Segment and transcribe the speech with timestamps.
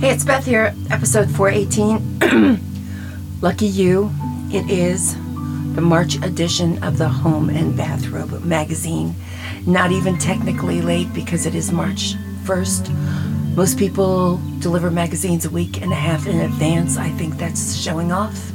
[0.00, 2.58] Hey, it's Beth here, episode 418.
[3.42, 4.10] Lucky you,
[4.50, 5.14] it is
[5.74, 9.14] the March edition of the Home and Bathrobe magazine.
[9.66, 13.54] Not even technically late because it is March 1st.
[13.54, 16.96] Most people deliver magazines a week and a half in advance.
[16.96, 18.52] I think that's showing off,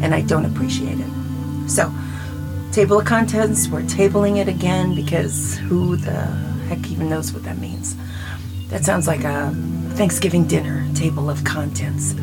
[0.00, 1.68] and I don't appreciate it.
[1.68, 1.92] So,
[2.70, 6.26] table of contents, we're tabling it again because who the
[6.68, 7.96] heck even knows what that means?
[8.68, 9.52] That sounds like a
[9.94, 12.14] Thanksgiving dinner table of contents.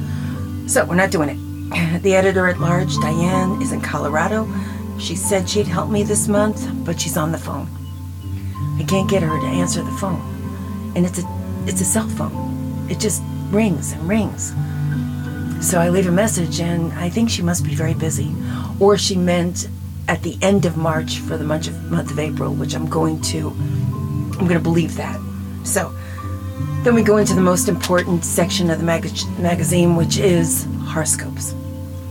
[0.65, 1.39] So, we're not doing it.
[2.01, 4.47] The editor at large, Diane, is in Colorado.
[4.97, 7.67] She said she'd help me this month, but she's on the phone.
[8.79, 10.21] I can't get her to answer the phone.
[10.95, 11.25] And it's a
[11.67, 12.35] it's a cell phone.
[12.89, 14.43] It just rings and rings.
[15.69, 18.33] So I leave a message and I think she must be very busy.
[18.79, 19.69] Or she meant
[20.07, 23.21] at the end of March for the month of, month of April, which I'm going
[23.33, 23.49] to
[24.39, 25.19] I'm going to believe that.
[25.63, 25.93] So
[26.83, 31.53] then we go into the most important section of the mag- magazine, which is horoscopes.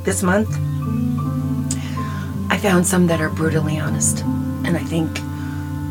[0.05, 0.48] This month,
[2.50, 4.22] I found some that are brutally honest,
[4.64, 5.11] and I think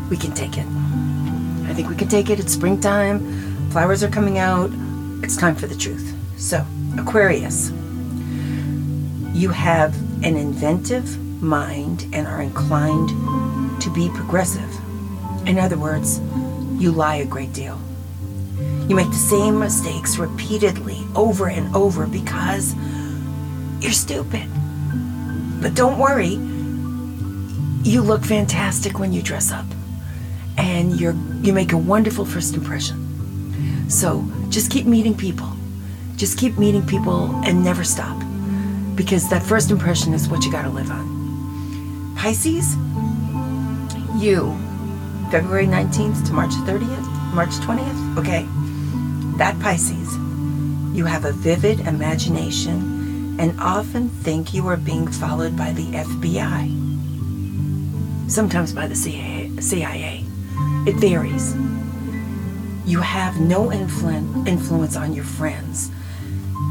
[0.08, 0.66] we can take it.
[1.68, 2.40] I think we can take it.
[2.40, 4.70] It's springtime, flowers are coming out.
[5.22, 6.16] It's time for the truth.
[6.38, 6.64] So,
[6.98, 7.70] Aquarius,
[9.34, 13.10] you have an inventive mind and are inclined
[13.82, 14.74] to be progressive.
[15.46, 16.18] In other words,
[16.78, 17.78] you lie a great deal.
[18.88, 22.74] You make the same mistakes repeatedly over and over because
[23.80, 24.48] you're stupid.
[25.60, 26.38] But don't worry,
[27.82, 29.66] you look fantastic when you dress up.
[30.56, 33.88] And you're you make a wonderful first impression.
[33.88, 35.48] So just keep meeting people.
[36.16, 38.20] Just keep meeting people and never stop.
[38.94, 42.14] Because that first impression is what you gotta live on.
[42.16, 42.76] Pisces,
[44.20, 44.54] you,
[45.30, 48.44] February 19th to March 30th, March 20th, okay.
[49.38, 50.16] That Pisces,
[50.96, 56.68] you have a vivid imagination and often think you are being followed by the FBI,
[58.28, 60.24] sometimes by the CIA.
[60.86, 61.54] It varies.
[62.84, 65.92] You have no influ- influence on your friends,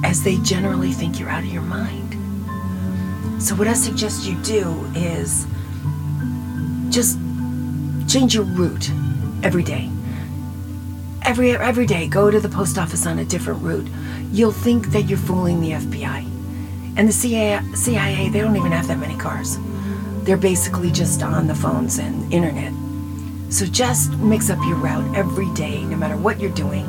[0.04, 2.18] as they generally think you're out of your mind.
[3.42, 5.48] So, what I suggest you do is
[6.90, 7.18] just
[8.10, 8.92] change your route
[9.42, 9.90] every day
[11.30, 13.88] every every day go to the post office on a different route.
[14.32, 16.26] You'll think that you're fooling the fbi
[16.98, 19.60] and the CIA, CIA they don't even have that many cars.
[20.24, 22.74] They're basically just on the phones and internet.
[23.54, 26.86] So just mix up your route every day no matter what you're doing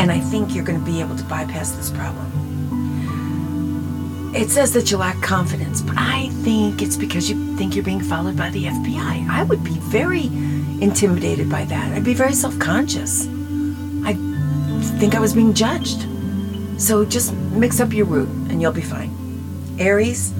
[0.00, 2.26] and i think you're going to be able to bypass this problem.
[4.34, 8.02] It says that you lack confidence but i think it's because you think you're being
[8.02, 10.26] followed by the fbi i would be very
[10.80, 11.92] intimidated by that.
[11.92, 13.37] I'd be very self-conscious
[14.98, 16.08] think I was being judged.
[16.76, 19.14] So just mix up your route and you'll be fine.
[19.78, 20.34] Aries,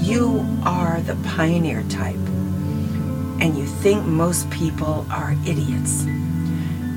[0.00, 6.04] you are the pioneer type, and you think most people are idiots.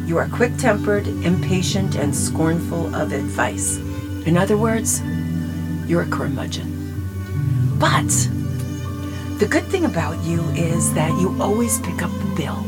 [0.07, 3.77] You are quick tempered, impatient, and scornful of advice.
[4.25, 5.01] In other words,
[5.85, 6.73] you're a curmudgeon.
[7.77, 8.09] But
[9.37, 12.65] the good thing about you is that you always pick up the bill,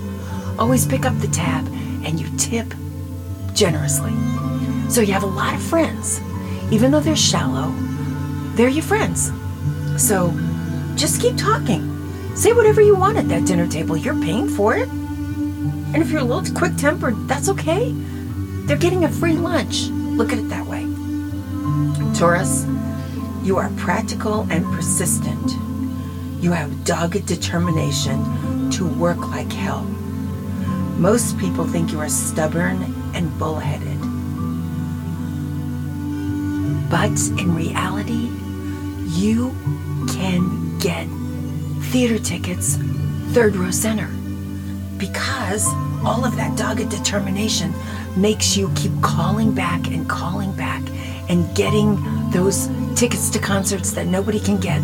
[0.60, 1.66] always pick up the tab,
[2.06, 2.72] and you tip
[3.60, 4.14] generously.
[4.90, 6.22] So you have a lot of friends.
[6.72, 7.74] Even though they're shallow,
[8.56, 9.34] they're your friends.
[9.98, 10.34] So
[10.96, 11.84] just keep talking.
[12.38, 13.98] Say whatever you want at that dinner table.
[13.98, 14.88] You're paying for it.
[14.88, 17.92] And if you're a little quick tempered, that's okay.
[18.66, 19.88] They're getting a free lunch.
[19.90, 20.88] Look at it that way.
[22.18, 22.66] Taurus,
[23.44, 25.52] you are practical and persistent.
[26.42, 29.84] You have dogged determination to work like hell.
[30.98, 34.00] Most people think you are stubborn and bullheaded.
[36.90, 38.30] But in reality,
[39.20, 39.56] you
[40.08, 41.08] can get
[41.92, 42.78] theater tickets
[43.34, 44.08] third row center
[44.98, 45.66] because
[46.04, 47.74] all of that dogged determination
[48.18, 50.82] makes you keep calling back and calling back
[51.30, 51.98] and getting
[52.32, 54.82] those tickets to concerts that nobody can get.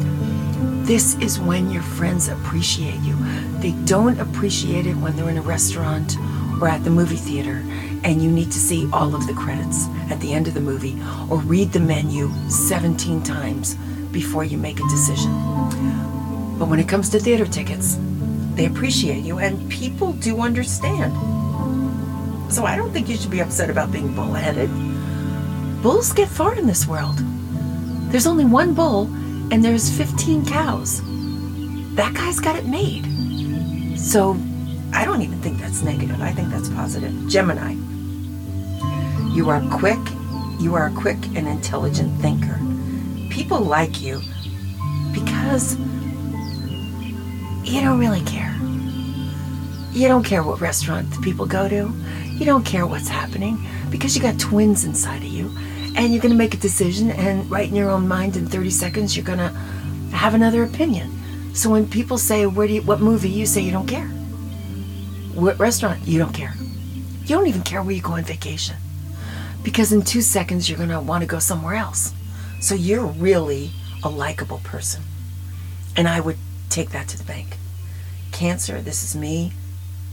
[0.85, 3.17] This is when your friends appreciate you.
[3.59, 6.17] They don't appreciate it when they're in a restaurant
[6.61, 7.63] or at the movie theater
[8.03, 10.95] and you need to see all of the credits at the end of the movie
[11.29, 13.75] or read the menu 17 times
[14.11, 15.31] before you make a decision.
[16.57, 17.97] But when it comes to theater tickets,
[18.53, 21.13] they appreciate you and people do understand.
[22.51, 24.69] So I don't think you should be upset about being bullheaded.
[25.81, 27.17] Bulls get far in this world.
[28.11, 29.07] There's only one bull
[29.51, 31.01] and there's 15 cows.
[31.95, 33.97] That guy's got it made.
[33.99, 34.37] So
[34.95, 36.21] I don't even think that's negative.
[36.21, 37.11] I think that's positive.
[37.27, 37.73] Gemini.
[39.33, 39.99] You are quick,
[40.57, 42.57] you are a quick and intelligent thinker.
[43.29, 44.21] People like you
[45.11, 45.77] because
[47.65, 48.55] you don't really care.
[49.91, 51.91] You don't care what restaurant the people go to.
[52.31, 53.57] You don't care what's happening
[53.89, 55.51] because you got twins inside of you.
[55.97, 58.69] And you're going to make a decision, and right in your own mind, in 30
[58.69, 59.49] seconds, you're going to
[60.15, 61.11] have another opinion.
[61.53, 64.09] So when people say, "Where do you, what movie?" you say you don't care.
[65.35, 66.07] What restaurant?
[66.07, 66.53] You don't care.
[67.23, 68.77] You don't even care where you go on vacation.
[69.63, 72.13] Because in two seconds, you're going to want to go somewhere else.
[72.61, 73.71] So you're really
[74.01, 75.03] a likable person.
[75.97, 76.37] And I would
[76.69, 77.57] take that to the bank.
[78.31, 79.51] Cancer, this is me.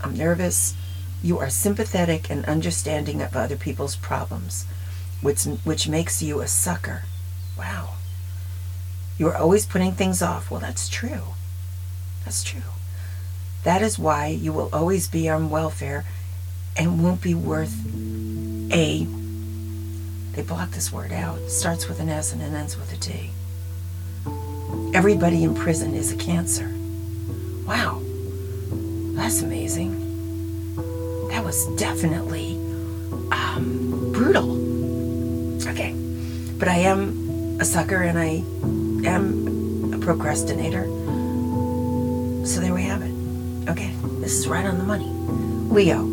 [0.03, 0.75] I'm nervous.
[1.23, 4.65] You are sympathetic and understanding of other people's problems,
[5.21, 7.03] which, which makes you a sucker.
[7.57, 7.93] Wow.
[9.17, 10.51] You are always putting things off.
[10.51, 11.35] Well, that's true.
[12.25, 12.61] That's true.
[13.63, 16.05] That is why you will always be on welfare
[16.75, 17.73] and won't be worth
[18.71, 19.07] a.
[20.33, 21.37] They block this word out.
[21.39, 23.29] It starts with an S and it ends with a T.
[24.93, 26.73] Everybody in prison is a cancer.
[27.65, 28.01] Wow.
[29.15, 29.99] That's amazing.
[31.29, 32.55] That was definitely
[33.31, 34.51] um, brutal.
[35.69, 35.93] Okay.
[36.57, 38.43] But I am a sucker and I
[39.07, 40.83] am a procrastinator.
[42.45, 43.12] So there we have it.
[43.69, 45.07] Okay, this is right on the money.
[45.73, 46.03] Leo,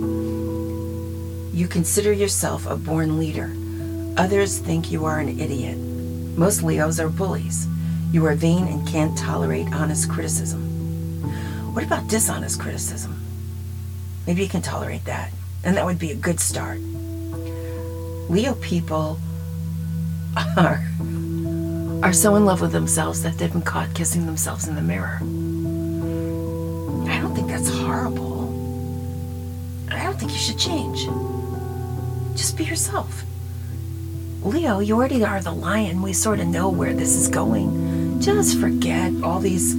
[1.52, 3.50] you consider yourself a born leader.
[4.16, 5.76] Others think you are an idiot.
[5.76, 7.66] Most Leos are bullies.
[8.12, 10.60] You are vain and can't tolerate honest criticism.
[11.74, 13.20] What about dishonest criticism?
[14.28, 15.32] Maybe you can tolerate that,
[15.64, 16.78] and that would be a good start.
[18.28, 19.18] Leo people
[20.56, 20.84] are
[22.02, 25.20] are so in love with themselves that they've been caught kissing themselves in the mirror.
[27.30, 28.48] Don't think that's horrible.
[29.88, 31.04] I don't think you should change.
[32.36, 33.22] Just be yourself.
[34.42, 36.02] Leo, you already are the lion.
[36.02, 38.20] We sort of know where this is going.
[38.20, 39.74] Just forget all these.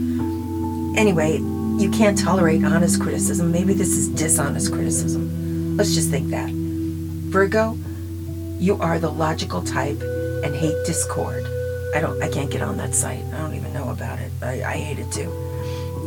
[0.98, 1.40] Anyway,
[1.78, 3.52] you can't tolerate honest criticism.
[3.52, 5.76] Maybe this is dishonest criticism.
[5.76, 6.52] Let's just think that.
[6.52, 7.78] Virgo,
[8.60, 11.44] you are the logical type and hate discord.
[11.94, 13.26] I don't I can't get on that site.
[13.34, 14.32] I don't even know about it.
[14.42, 15.30] I, I hate it too.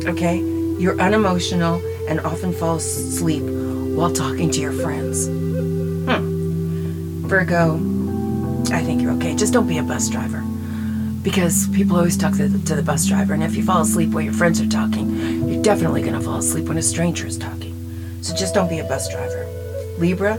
[0.07, 0.54] Okay?
[0.77, 3.43] You're unemotional and often fall asleep
[3.95, 5.27] while talking to your friends.
[5.27, 7.27] Hmm.
[7.27, 7.75] Virgo,
[8.73, 9.35] I think you're okay.
[9.35, 10.43] Just don't be a bus driver.
[11.23, 14.11] Because people always talk to the, to the bus driver, and if you fall asleep
[14.11, 17.37] while your friends are talking, you're definitely going to fall asleep when a stranger is
[17.37, 17.73] talking.
[18.21, 19.47] So just don't be a bus driver.
[19.97, 20.37] Libra,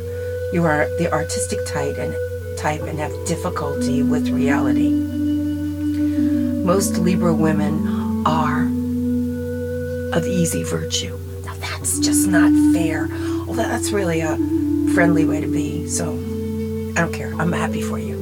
[0.52, 2.14] you are the artistic type and
[2.58, 4.90] type and have difficulty with reality.
[6.62, 8.66] Most Libra women are
[10.16, 11.18] of easy virtue.
[11.44, 13.06] Now that's just not fair.
[13.46, 14.36] Well, that's really a
[14.94, 15.86] friendly way to be.
[15.86, 17.34] So I don't care.
[17.34, 18.16] I'm happy for you.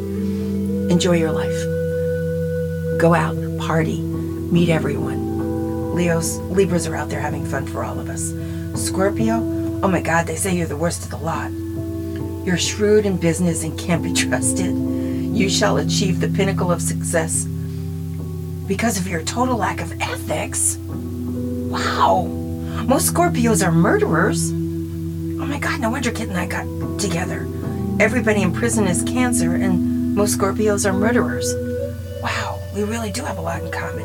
[0.91, 3.00] Enjoy your life.
[3.00, 5.94] Go out, party, meet everyone.
[5.94, 8.35] Leos, Libras are out there having fun for all of us.
[8.75, 9.37] Scorpio,
[9.82, 11.52] oh my God, they say you're the worst of the lot.
[12.44, 14.75] You're shrewd in business and can't be trusted.
[14.75, 17.44] You shall achieve the pinnacle of success
[18.67, 20.76] because of your total lack of ethics.
[21.75, 22.26] Wow.
[22.87, 24.53] Most Scorpios are murderers.
[24.53, 26.67] Oh my God, no wonder Kit and I got
[27.00, 27.49] together.
[27.99, 31.53] Everybody in prison is cancer, and most Scorpios are murderers.
[32.22, 34.05] Wow, we really do have a lot in common.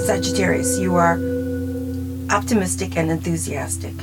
[0.00, 1.20] Sagittarius, you are
[2.30, 3.94] optimistic and enthusiastic.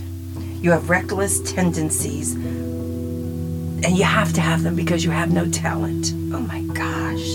[0.62, 6.13] You have reckless tendencies, and you have to have them because you have no talent.
[6.31, 7.25] Oh my gosh.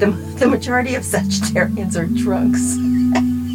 [0.00, 2.76] The, the majority of Sagittarians are drunks.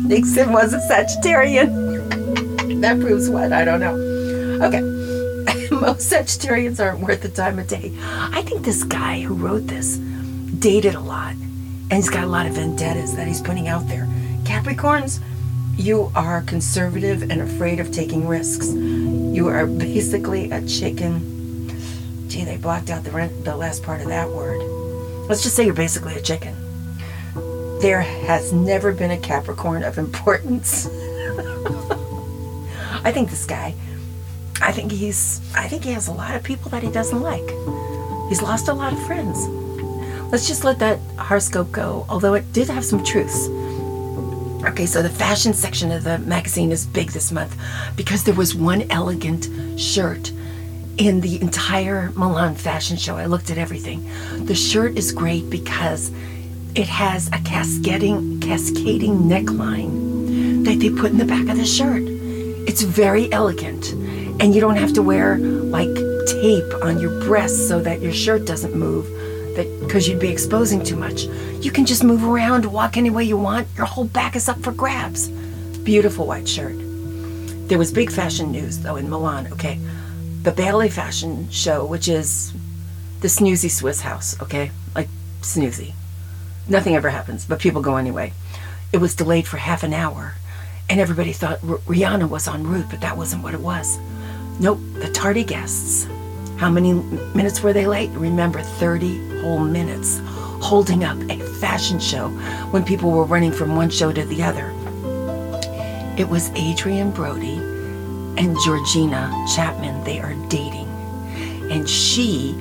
[0.03, 2.81] Nixon was a Sagittarian.
[2.81, 3.53] that proves what?
[3.53, 3.95] I don't know.
[4.65, 4.81] Okay.
[5.71, 7.93] Most Sagittarians aren't worth the time of day.
[8.01, 9.97] I think this guy who wrote this
[10.59, 14.05] dated a lot, and he's got a lot of vendettas that he's putting out there.
[14.43, 15.21] Capricorns,
[15.77, 18.73] you are conservative and afraid of taking risks.
[18.73, 21.69] You are basically a chicken.
[22.27, 24.59] Gee, they blocked out the, the last part of that word.
[25.29, 26.55] Let's just say you're basically a chicken.
[27.83, 30.87] There has never been a Capricorn of importance.
[33.03, 33.75] I think this guy,
[34.61, 37.43] I think he's, I think he has a lot of people that he doesn't like.
[38.29, 39.49] He's lost a lot of friends.
[40.31, 43.49] Let's just let that horoscope go, although it did have some truths.
[44.63, 47.53] Okay, so the fashion section of the magazine is big this month
[47.97, 50.31] because there was one elegant shirt
[50.95, 53.17] in the entire Milan fashion show.
[53.17, 54.09] I looked at everything.
[54.45, 56.13] The shirt is great because
[56.75, 62.01] it has a cascading cascading neckline that they put in the back of the shirt.
[62.67, 63.91] It's very elegant,
[64.41, 65.93] and you don't have to wear like
[66.27, 69.05] tape on your breasts so that your shirt doesn't move
[69.81, 71.25] because you'd be exposing too much.
[71.61, 73.67] You can just move around, walk any way you want.
[73.77, 75.27] Your whole back is up for grabs.
[75.83, 76.75] Beautiful white shirt.
[77.67, 79.79] There was big fashion news though in Milan, okay?
[80.41, 82.51] The Bally Fashion Show, which is
[83.19, 84.71] the snoozy Swiss house, okay?
[84.95, 85.09] Like
[85.41, 85.93] snoozy.
[86.67, 88.33] Nothing ever happens, but people go anyway.
[88.91, 90.35] It was delayed for half an hour,
[90.89, 93.99] and everybody thought R- Rihanna was en route, but that wasn't what it was.
[94.59, 96.07] Nope, the tardy guests.
[96.57, 98.11] How many minutes were they late?
[98.11, 100.21] Remember, 30 whole minutes
[100.61, 102.29] holding up a fashion show
[102.71, 104.73] when people were running from one show to the other.
[106.17, 107.57] It was Adrien Brody
[108.37, 110.03] and Georgina Chapman.
[110.05, 110.87] They are dating.
[111.71, 112.55] And she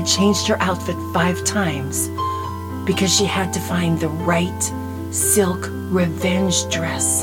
[0.00, 2.08] had changed her outfit five times
[2.86, 4.72] because she had to find the right
[5.10, 7.22] silk revenge dress.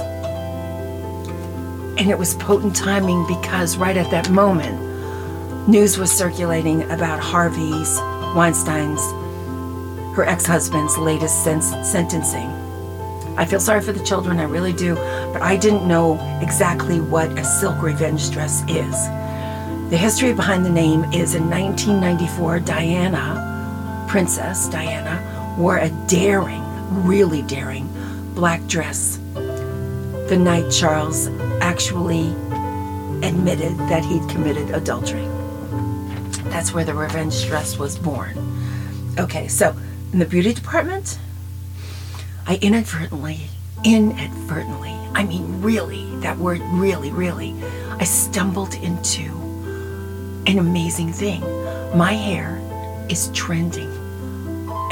[1.98, 7.98] And it was potent timing because right at that moment, news was circulating about Harvey's,
[8.36, 9.01] Weinstein's,
[10.15, 12.51] her ex husband's latest sen- sentencing.
[13.38, 14.93] I feel sorry for the children, I really do,
[15.34, 19.26] but I didn't know exactly what a silk revenge dress is.
[19.89, 26.63] The history behind the name is in 1994, Diana, Princess Diana, wore a daring,
[27.06, 27.89] really daring,
[28.36, 29.20] black dress
[30.27, 31.29] the night Charles
[31.62, 32.27] actually
[33.25, 35.25] admitted that he'd committed adultery.
[36.50, 38.38] That's where the revenge dress was born.
[39.17, 39.74] Okay, so
[40.12, 41.17] in the beauty department,
[42.46, 43.48] I inadvertently,
[43.86, 47.56] inadvertently, I mean, really, that word really, really,
[47.91, 49.47] I stumbled into
[50.48, 51.42] an amazing thing.
[51.94, 52.58] My hair
[53.10, 53.92] is trending.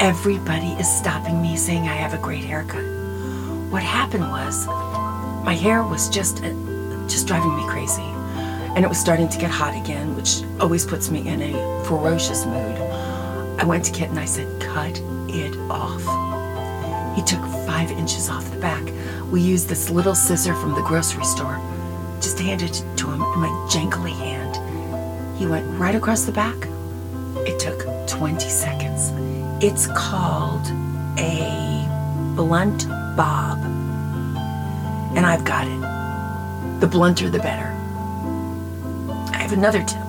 [0.02, 2.84] Everybody is stopping me saying I have a great haircut.
[3.72, 4.66] What happened was
[5.46, 6.52] my hair was just uh,
[7.08, 8.02] just driving me crazy.
[8.76, 12.44] And it was starting to get hot again, which always puts me in a ferocious
[12.44, 12.76] mood.
[13.58, 16.04] I went to Kit and I said, cut it off.
[17.16, 18.84] He took five inches off the back.
[19.32, 21.58] We used this little scissor from the grocery store.
[22.20, 24.45] Just handed it to him in my jangly hand.
[25.36, 26.56] He went right across the back.
[27.46, 29.12] It took 20 seconds.
[29.62, 30.66] It's called
[31.18, 31.86] a
[32.34, 33.58] blunt bob.
[35.14, 36.80] And I've got it.
[36.80, 37.68] The blunter, the better.
[39.32, 40.06] I have another tip,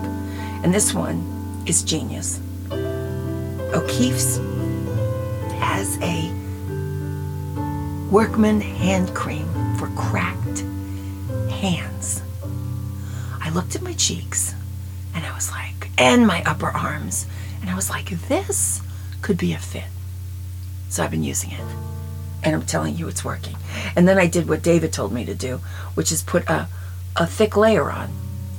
[0.63, 2.39] and this one is genius.
[2.71, 4.37] O'Keeffe's
[5.59, 6.31] has a
[8.09, 10.63] workman hand cream for cracked
[11.51, 12.21] hands.
[13.41, 14.55] I looked at my cheeks
[15.17, 17.25] and I was like, and my upper arms,
[17.59, 18.83] and I was like, this
[19.23, 19.89] could be a fit.
[20.89, 21.65] So I've been using it.
[22.43, 23.55] And I'm telling you, it's working.
[23.95, 25.57] And then I did what David told me to do,
[25.95, 26.67] which is put a,
[27.15, 28.11] a thick layer on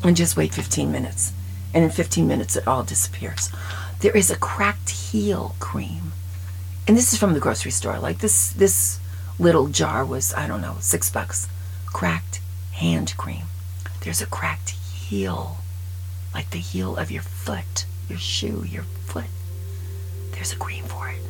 [0.02, 1.32] and just wait 15 minutes.
[1.72, 3.52] And in 15 minutes, it all disappears.
[4.00, 6.12] There is a cracked heel cream.
[6.88, 8.00] And this is from the grocery store.
[8.00, 8.98] Like this, this
[9.38, 11.46] little jar was, I don't know, six bucks.
[11.86, 12.40] Cracked
[12.72, 13.44] hand cream.
[14.00, 15.58] There's a cracked heel,
[16.34, 19.26] like the heel of your foot, your shoe, your foot.
[20.32, 21.20] There's a cream for it.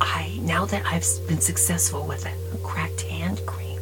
[0.00, 3.80] I, now that I've been successful with it, a cracked hand cream,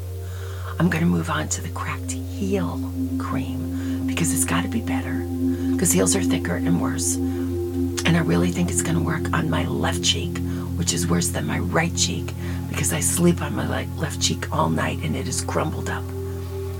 [0.78, 2.80] I'm going to move on to the cracked heel
[3.18, 5.26] cream because it's got to be better
[5.72, 7.16] because heels are thicker and worse.
[7.16, 10.38] And I really think it's going to work on my left cheek,
[10.76, 12.32] which is worse than my right cheek
[12.68, 16.04] because I sleep on my left cheek all night and it is crumbled up.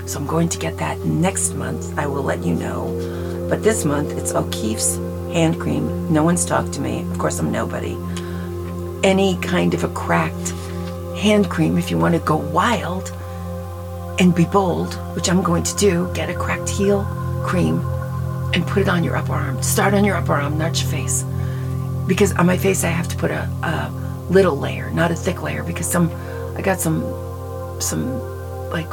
[0.07, 1.97] So I'm going to get that next month.
[1.99, 3.47] I will let you know.
[3.49, 4.95] But this month it's O'Keeffe's
[5.33, 6.11] hand cream.
[6.11, 7.01] No one's talked to me.
[7.11, 7.97] Of course, I'm nobody.
[9.03, 10.51] Any kind of a cracked
[11.17, 13.11] hand cream if you want to go wild
[14.19, 16.09] and be bold, which I'm going to do.
[16.13, 17.05] Get a cracked heel
[17.45, 17.79] cream
[18.53, 19.61] and put it on your upper arm.
[19.61, 21.23] Start on your upper arm, not your face.
[22.07, 23.91] Because on my face, I have to put a, a
[24.29, 26.09] little layer, not a thick layer, because some,
[26.55, 27.01] I got some,
[27.81, 28.19] some
[28.69, 28.89] like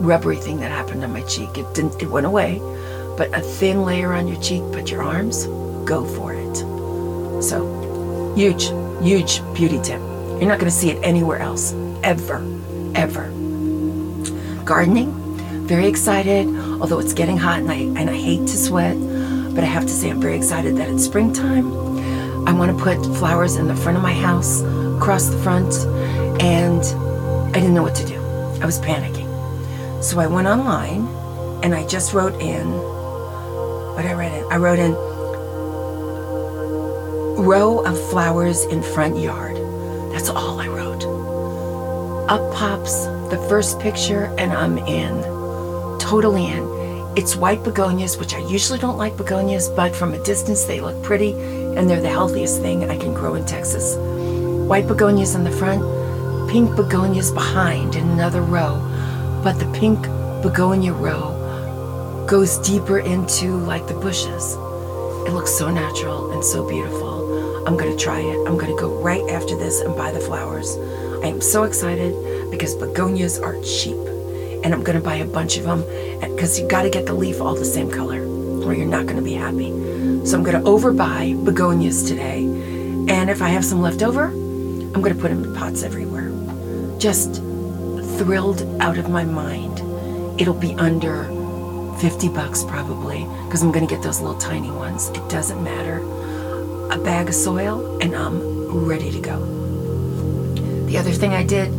[0.00, 1.56] rubbery thing that happened on my cheek.
[1.58, 2.58] It didn't, it went away,
[3.16, 5.46] but a thin layer on your cheek, but your arms,
[5.84, 6.56] go for it.
[7.42, 8.70] So, huge,
[9.02, 10.00] huge beauty tip.
[10.00, 11.72] You're not going to see it anywhere else,
[12.02, 12.44] ever,
[12.94, 13.30] ever.
[14.64, 15.12] Gardening,
[15.66, 16.46] very excited,
[16.80, 18.96] although it's getting hot and I, and I hate to sweat,
[19.54, 21.72] but I have to say I'm very excited that it's springtime.
[22.46, 24.62] I want to put flowers in the front of my house,
[24.96, 25.74] across the front,
[26.42, 26.82] and
[27.50, 28.20] I didn't know what to do.
[28.60, 29.15] I was panicking.
[30.06, 31.08] So I went online
[31.64, 34.52] and I just wrote in what I read in.
[34.52, 34.92] I wrote in
[37.44, 39.56] row of flowers in front yard.
[40.12, 41.02] That's all I wrote.
[42.30, 45.22] Up pops the first picture and I'm in.
[45.98, 46.62] Totally in.
[47.16, 51.02] It's white begonias, which I usually don't like begonias, but from a distance they look
[51.02, 53.96] pretty and they're the healthiest thing I can grow in Texas.
[54.68, 55.82] White begonias in the front,
[56.48, 58.85] pink begonias behind in another row,
[59.46, 60.02] but the pink
[60.42, 64.54] begonia row goes deeper into like the bushes.
[65.24, 67.64] It looks so natural and so beautiful.
[67.64, 68.36] I'm to try it.
[68.48, 70.76] I'm to go right after this and buy the flowers.
[71.22, 73.94] I am so excited because begonias are cheap.
[74.64, 75.82] And I'm to buy a bunch of them
[76.34, 78.22] because you got to get the leaf all the same color
[78.66, 79.70] or you're not to be happy.
[80.26, 82.42] So I'm to overbuy begonias today.
[83.08, 86.32] And if I have some left over, I'm to put them in pots everywhere.
[86.98, 87.45] Just
[88.16, 89.80] thrilled out of my mind.
[90.40, 91.24] It'll be under
[91.98, 95.08] 50 bucks probably because I'm going to get those little tiny ones.
[95.10, 95.98] It doesn't matter.
[96.90, 99.38] A bag of soil and I'm ready to go.
[100.86, 101.72] The other thing I did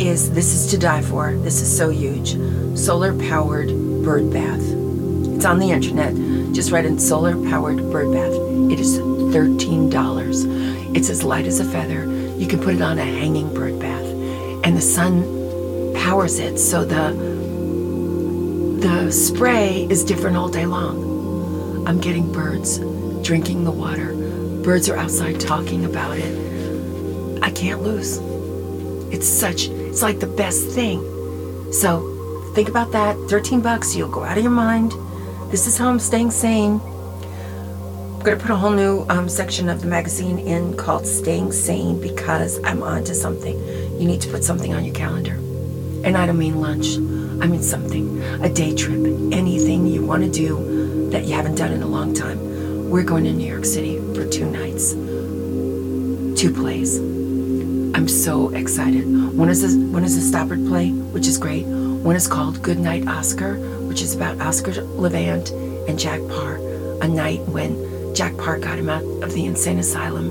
[0.00, 1.34] is this is to die for.
[1.36, 2.36] This is so huge.
[2.78, 3.68] Solar powered
[4.02, 4.62] bird bath.
[5.34, 6.14] It's on the internet.
[6.54, 8.32] Just write in solar powered bird bath.
[8.72, 10.96] It is $13.
[10.96, 12.04] It's as light as a feather.
[12.38, 14.04] You can put it on a hanging bird bath.
[14.64, 15.45] And the sun
[15.96, 17.12] powers it so the
[18.80, 21.86] the spray is different all day long.
[21.88, 22.78] I'm getting birds
[23.26, 24.12] drinking the water.
[24.62, 27.42] Birds are outside talking about it.
[27.42, 28.18] I can't lose.
[29.12, 31.00] It's such it's like the best thing.
[31.72, 33.16] So think about that.
[33.28, 34.92] 13 bucks, you'll go out of your mind.
[35.50, 36.80] This is how I'm staying sane.
[36.82, 42.00] I'm to put a whole new um, section of the magazine in called Staying Sane
[42.00, 43.56] because I'm onto something.
[44.00, 45.35] You need to put something on your calendar.
[46.06, 46.96] And I don't mean lunch,
[47.42, 48.22] I mean something.
[48.40, 52.14] A day trip, anything you want to do that you haven't done in a long
[52.14, 52.88] time.
[52.88, 54.92] We're going to New York City for two nights,
[56.40, 57.00] two plays.
[57.96, 59.04] I'm so excited.
[59.36, 61.66] One is a, one is a Stoppard play, which is great.
[61.66, 63.56] One is called Good Night Oscar,
[63.88, 65.50] which is about Oscar Levant
[65.88, 66.58] and Jack Paar.
[67.02, 70.30] A night when Jack Paar got him out of the insane asylum,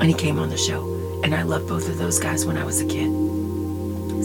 [0.00, 0.82] and he came on the show.
[1.22, 3.25] And I loved both of those guys when I was a kid.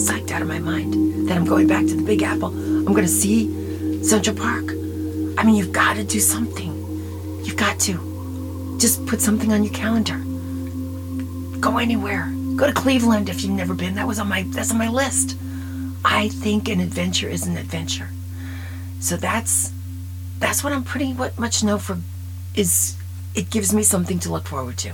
[0.02, 2.48] Psyched out of my mind that I'm going back to the Big Apple.
[2.48, 4.72] I'm going to see Central Park.
[5.38, 6.74] I mean, you've got to do something.
[7.44, 8.78] You've got to.
[8.80, 10.18] Just put something on your calendar.
[11.60, 12.34] Go anywhere.
[12.56, 13.94] Go to Cleveland if you've never been.
[13.94, 15.38] That was on my that's on my list.
[16.04, 18.10] I think an adventure is an adventure.
[19.00, 19.72] So that's
[20.40, 22.00] that's what I'm pretty much know for
[22.56, 22.98] is
[23.36, 24.94] it gives me something to look forward to.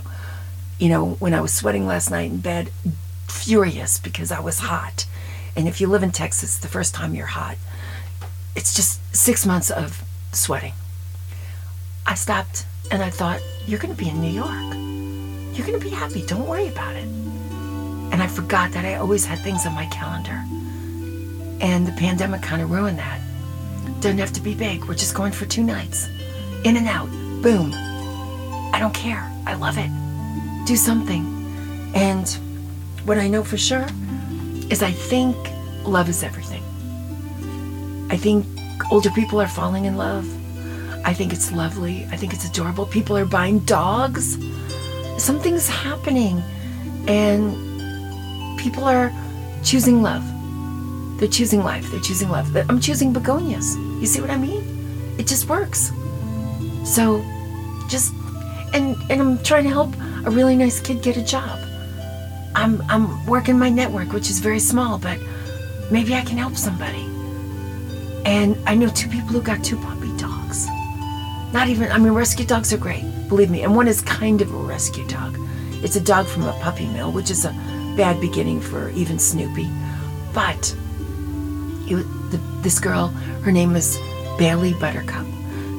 [0.78, 2.70] You know, when I was sweating last night in bed,
[3.28, 5.06] furious because I was hot.
[5.56, 7.56] And if you live in Texas, the first time you're hot,
[8.56, 10.72] it's just six months of sweating.
[12.06, 14.74] I stopped and I thought, you're going to be in New York.
[15.56, 16.24] You're going to be happy.
[16.24, 17.04] Don't worry about it.
[17.04, 20.42] And I forgot that I always had things on my calendar.
[21.60, 23.20] And the pandemic kind of ruined that.
[24.00, 24.84] Doesn't have to be big.
[24.84, 26.08] We're just going for two nights.
[26.64, 27.08] In and out.
[27.42, 27.72] Boom.
[28.72, 29.30] I don't care.
[29.46, 29.90] I love it.
[30.66, 31.24] Do something.
[31.94, 32.38] And
[33.08, 33.86] what I know for sure
[34.68, 35.34] is I think
[35.84, 36.62] love is everything.
[38.10, 38.44] I think
[38.92, 40.26] older people are falling in love.
[41.06, 42.06] I think it's lovely.
[42.12, 42.84] I think it's adorable.
[42.84, 44.36] People are buying dogs.
[45.16, 46.42] Something's happening.
[47.08, 47.56] And
[48.60, 49.10] people are
[49.64, 50.22] choosing love.
[51.18, 51.90] They're choosing life.
[51.90, 52.54] They're choosing love.
[52.68, 53.74] I'm choosing begonias.
[54.00, 55.16] You see what I mean?
[55.18, 55.92] It just works.
[56.84, 57.24] So,
[57.88, 58.12] just
[58.74, 59.94] and and I'm trying to help
[60.26, 61.58] a really nice kid get a job.
[62.58, 65.16] I'm I'm working my network, which is very small, but
[65.92, 67.04] maybe I can help somebody.
[68.24, 70.66] And I know two people who got two puppy dogs.
[71.52, 73.62] Not even I mean rescue dogs are great, believe me.
[73.62, 75.38] And one is kind of a rescue dog.
[75.84, 77.52] It's a dog from a puppy mill, which is a
[77.96, 79.68] bad beginning for even Snoopy.
[80.34, 80.74] But
[81.86, 83.08] it, the, this girl,
[83.44, 83.96] her name is
[84.36, 85.26] Bailey Buttercup.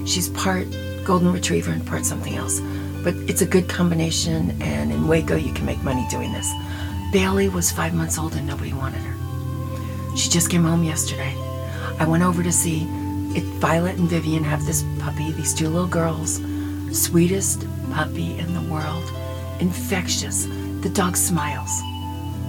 [0.06, 0.66] She's part
[1.04, 2.62] golden retriever and part something else.
[3.04, 6.52] But it's a good combination, and in Waco, you can make money doing this.
[7.12, 10.16] Bailey was five months old and nobody wanted her.
[10.16, 11.34] She just came home yesterday.
[12.00, 12.84] I went over to see
[13.36, 16.42] it, Violet and Vivian have this puppy, these two little girls.
[16.92, 19.04] Sweetest puppy in the world.
[19.60, 20.46] Infectious.
[20.82, 21.70] The dog smiles.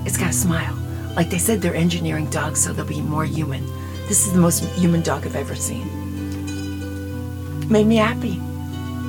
[0.07, 0.77] It's got a smile.
[1.17, 3.67] Like they said, they're engineering dogs so they'll be more human.
[4.09, 5.87] This is the most human dog I've ever seen.
[7.69, 8.41] Made me happy.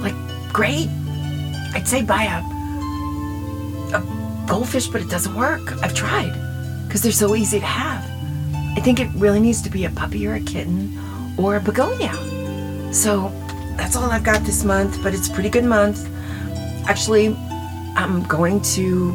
[0.02, 0.16] Like,
[0.54, 0.88] great.
[1.74, 2.61] I'd say a, a
[4.48, 5.62] goldfish, but it doesn't work.
[5.84, 6.34] I've tried
[6.86, 8.04] because they're so easy to have.
[8.78, 10.98] I think it really needs to be a puppy or a kitten
[11.38, 12.14] or a begonia.
[12.94, 13.32] So
[13.78, 16.10] that's all I've got this month, but it's a pretty good month.
[16.88, 17.36] Actually,
[17.96, 19.12] I'm going to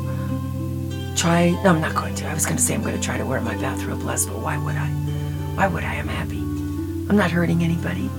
[1.16, 1.50] try.
[1.64, 2.26] No, I'm not going to.
[2.28, 4.38] I was going to say I'm going to try to wear my bathrobe less, but
[4.38, 4.88] why would I?
[5.56, 5.94] Why would I?
[5.94, 6.38] I'm happy.
[7.08, 8.10] I'm not hurting anybody.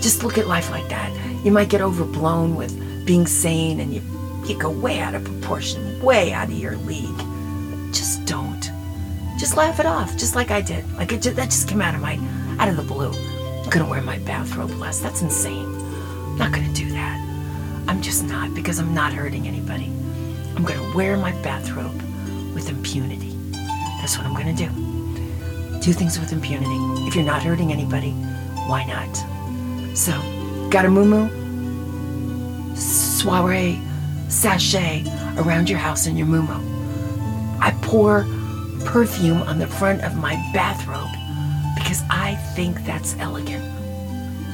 [0.00, 1.10] Just look at life like that.
[1.44, 4.02] You might get overblown with being sane and you,
[4.48, 7.18] you go way out of proportion, way out of your league.
[7.92, 8.70] Just don't.
[9.38, 10.90] Just laugh it off, just like I did.
[10.94, 12.18] Like it just, that just came out of my,
[12.58, 13.12] out of the blue.
[13.62, 15.00] I'm gonna wear my bathrobe less.
[15.00, 15.66] That's insane.
[15.66, 17.18] I'm not gonna do that.
[17.88, 19.86] I'm just not because I'm not hurting anybody.
[20.56, 21.94] I'm gonna wear my bathrobe
[22.54, 23.36] with impunity.
[24.00, 24.68] That's what I'm gonna do.
[25.80, 27.06] Do things with impunity.
[27.06, 28.12] If you're not hurting anybody,
[28.66, 29.96] why not?
[29.96, 30.12] So,
[30.70, 31.28] got a moo
[32.76, 33.80] soiree,
[34.28, 35.04] sachet
[35.36, 36.42] around your house in your moo
[37.60, 38.26] I pour
[38.84, 41.10] perfume on the front of my bathrobe
[41.76, 43.64] because I think that's elegant.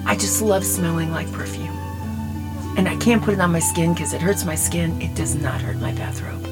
[0.07, 1.77] I just love smelling like perfume.
[2.77, 5.01] And I can't put it on my skin because it hurts my skin.
[5.03, 6.45] It does not hurt my bathrobe.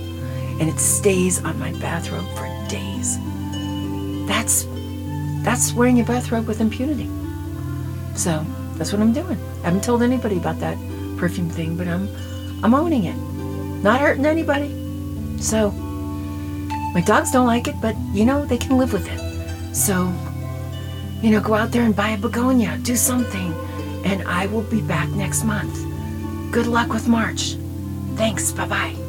[0.60, 3.18] And it stays on my bathrobe for days.
[4.26, 4.66] That's
[5.44, 7.08] that's wearing your bathrobe with impunity.
[8.14, 9.38] So that's what I'm doing.
[9.62, 10.76] I haven't told anybody about that
[11.16, 12.08] perfume thing, but I'm
[12.62, 13.16] I'm owning it.
[13.82, 14.70] Not hurting anybody.
[15.40, 15.70] So
[16.94, 19.74] my dogs don't like it, but you know, they can live with it.
[19.74, 20.12] So,
[21.22, 23.52] you know, go out there and buy a begonia, do something,
[24.04, 25.74] and I will be back next month.
[26.50, 27.56] Good luck with March.
[28.16, 28.52] Thanks.
[28.52, 29.05] Bye bye.